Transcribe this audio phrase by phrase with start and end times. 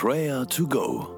[0.00, 1.08] Prayer to Go.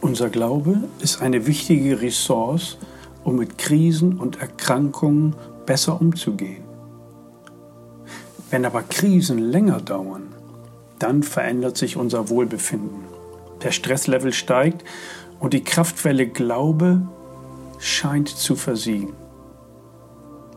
[0.00, 2.78] Unser Glaube ist eine wichtige Ressource,
[3.22, 5.36] um mit Krisen und Erkrankungen
[5.66, 6.64] besser umzugehen.
[8.48, 10.34] Wenn aber Krisen länger dauern,
[10.98, 13.04] dann verändert sich unser Wohlbefinden.
[13.62, 14.82] Der Stresslevel steigt
[15.38, 17.02] und die Kraftquelle Glaube
[17.78, 19.12] scheint zu versiegen.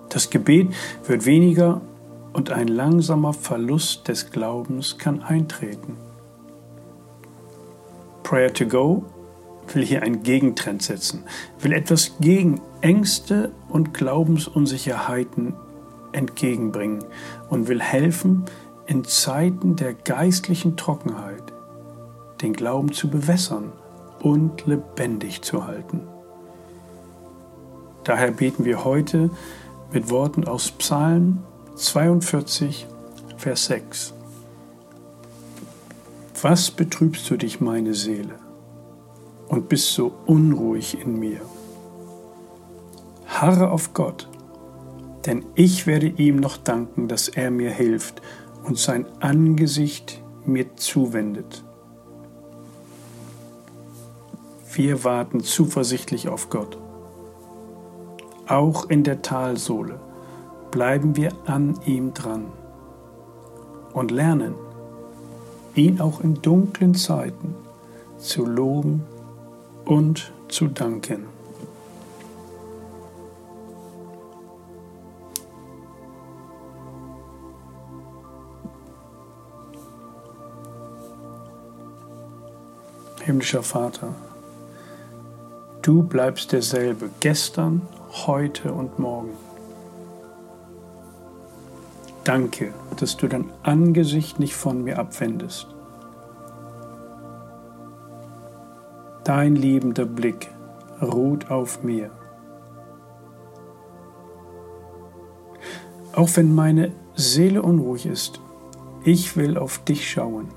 [0.07, 0.69] Das Gebet
[1.05, 1.81] wird weniger
[2.33, 5.97] und ein langsamer Verlust des Glaubens kann eintreten.
[8.23, 9.05] Prayer to Go
[9.73, 11.23] will hier einen Gegentrend setzen,
[11.59, 15.53] will etwas gegen Ängste und Glaubensunsicherheiten
[16.11, 17.03] entgegenbringen
[17.49, 18.45] und will helfen,
[18.85, 21.43] in Zeiten der geistlichen Trockenheit
[22.41, 23.71] den Glauben zu bewässern
[24.21, 26.01] und lebendig zu halten.
[28.03, 29.29] Daher beten wir heute
[29.93, 31.43] mit Worten aus Psalm
[31.75, 32.85] 42,
[33.37, 34.13] Vers 6.
[36.43, 38.35] Was betrübst du dich, meine Seele,
[39.47, 41.41] und bist so unruhig in mir?
[43.25, 44.29] Harre auf Gott,
[45.25, 48.21] denn ich werde ihm noch danken, dass er mir hilft
[48.63, 51.63] und sein Angesicht mir zuwendet.
[54.75, 56.77] Wir warten zuversichtlich auf Gott.
[58.47, 59.99] Auch in der Talsohle
[60.73, 62.45] bleiben wir an ihm dran
[63.93, 64.55] und lernen,
[65.75, 67.53] ihn auch in dunklen Zeiten
[68.17, 69.03] zu loben
[69.85, 71.27] und zu danken.
[83.21, 84.15] Himmlischer Vater,
[85.83, 87.83] du bleibst derselbe gestern,
[88.25, 89.52] heute und morgen.
[92.23, 95.67] Danke, dass du dein Angesicht nicht von mir abwendest.
[99.23, 100.49] Dein liebender Blick
[101.01, 102.11] ruht auf mir.
[106.13, 108.39] Auch wenn meine Seele unruhig ist,
[109.03, 110.49] ich will auf dich schauen.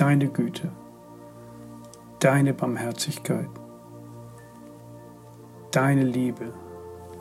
[0.00, 0.70] deine Güte,
[2.20, 3.50] deine Barmherzigkeit,
[5.72, 6.54] deine Liebe,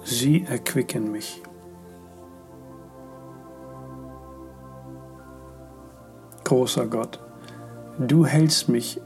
[0.03, 1.41] sie erquicken mich.
[6.43, 7.19] Großer Gott,
[7.99, 8.99] du hältst mich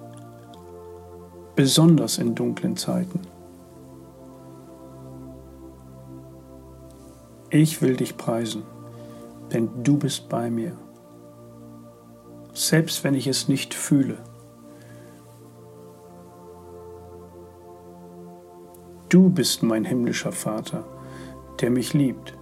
[1.56, 3.22] besonders in dunklen Zeiten.
[7.50, 8.64] Ich will dich preisen,
[9.52, 10.74] denn du bist bei mir
[12.54, 14.18] selbst wenn ich es nicht fühle.
[19.14, 20.84] Du bist mein himmlischer Vater,
[21.62, 22.34] der mich liebt.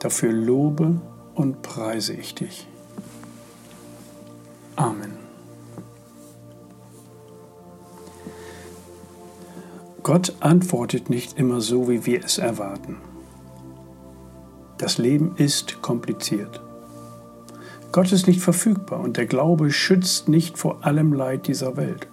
[0.00, 1.00] Dafür lobe
[1.36, 2.66] und preise ich dich.
[4.74, 5.12] Amen.
[10.02, 12.96] Gott antwortet nicht immer so, wie wir es erwarten.
[14.78, 16.60] Das Leben ist kompliziert.
[17.92, 22.08] Gott ist nicht verfügbar und der Glaube schützt nicht vor allem Leid dieser Welt.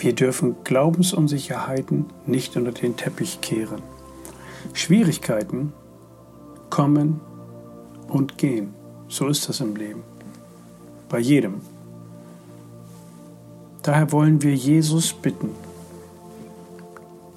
[0.00, 3.82] Wir dürfen Glaubensunsicherheiten nicht unter den Teppich kehren.
[4.72, 5.72] Schwierigkeiten
[6.70, 7.20] kommen
[8.06, 8.74] und gehen.
[9.08, 10.04] So ist das im Leben.
[11.08, 11.60] Bei jedem.
[13.82, 15.50] Daher wollen wir Jesus bitten,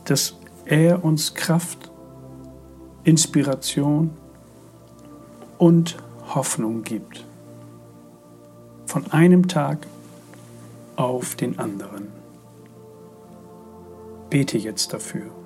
[0.06, 0.36] dass
[0.66, 1.90] er uns Kraft,
[3.04, 4.12] Inspiration
[5.58, 5.98] und
[6.36, 7.26] Hoffnung gibt.
[8.86, 9.88] Von einem Tag
[10.96, 12.21] auf den anderen.
[14.32, 15.41] Bete jetzt dafür.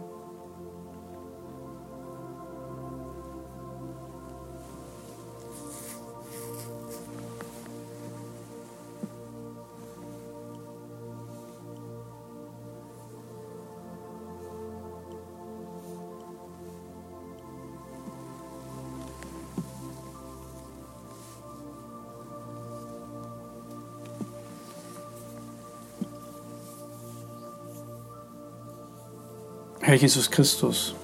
[29.88, 30.96] Herr Jesus Christus,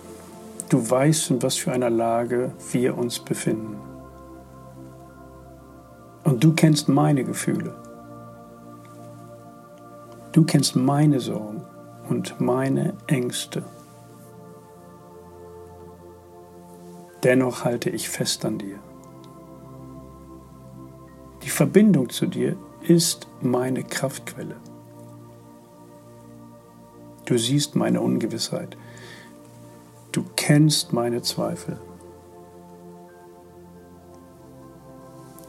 [0.70, 3.76] du weißt, in was für einer Lage wir uns befinden.
[6.24, 7.76] Und du kennst meine Gefühle.
[10.32, 11.62] Du kennst meine Sorgen
[12.10, 13.62] und meine Ängste.
[17.24, 18.80] Dennoch halte ich fest an dir.
[21.44, 24.56] Die Verbindung zu dir ist meine Kraftquelle.
[27.26, 28.78] Du siehst meine Ungewissheit.
[30.12, 31.80] Du kennst meine Zweifel.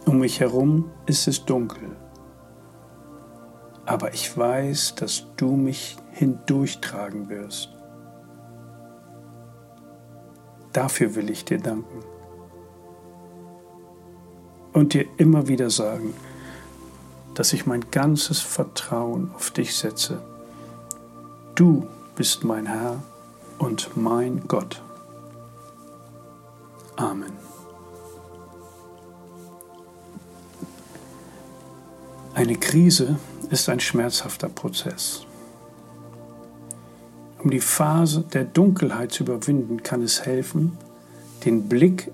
[0.07, 1.97] Um mich herum ist es dunkel,
[3.87, 7.71] aber ich weiß, dass du mich hindurchtragen wirst.
[10.73, 12.05] Dafür will ich dir danken
[14.73, 16.15] und dir immer wieder sagen,
[17.35, 20.23] dass ich mein ganzes Vertrauen auf dich setze
[21.55, 23.03] Du bist mein Herr
[23.59, 24.83] und mein Gott.
[26.97, 27.33] Amen.
[32.35, 33.17] Eine Krise
[33.51, 35.27] ist ein schmerzhafter Prozess.
[37.39, 40.79] Um die Phase der Dunkelheit zu überwinden, kann es helfen,
[41.45, 42.11] den Blick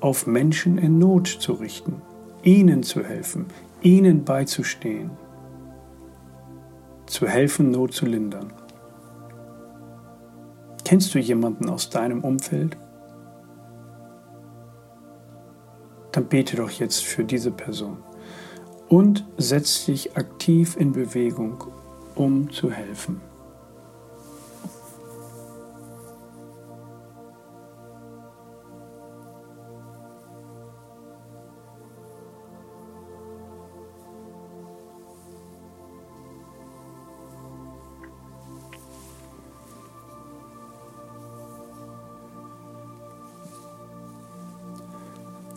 [0.00, 2.00] auf Menschen in Not zu richten,
[2.42, 3.46] ihnen zu helfen,
[3.82, 5.10] ihnen beizustehen,
[7.06, 8.52] zu helfen, Not zu lindern.
[10.92, 12.76] Kennst du jemanden aus deinem Umfeld?
[16.12, 17.96] Dann bete doch jetzt für diese Person
[18.90, 21.64] und setz dich aktiv in Bewegung,
[22.14, 23.22] um zu helfen.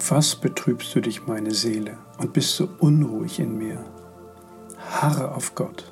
[0.08, 3.84] Was betrübst du dich, meine Seele, und bist so unruhig in mir?
[4.78, 5.92] Harre auf Gott,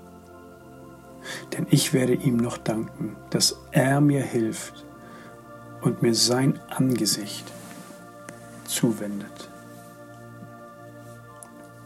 [1.51, 4.85] denn ich werde ihm noch danken, dass er mir hilft
[5.81, 7.51] und mir sein Angesicht
[8.65, 9.49] zuwendet.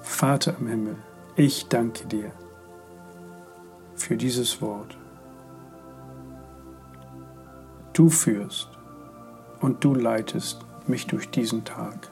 [0.02, 0.96] Vater im Himmel,
[1.38, 2.32] ich danke dir
[3.96, 4.98] für dieses Wort.
[7.94, 8.70] Du führst
[9.62, 12.12] und du leitest mich durch diesen Tag.